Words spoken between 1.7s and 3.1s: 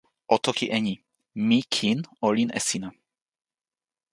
kin olin e sina.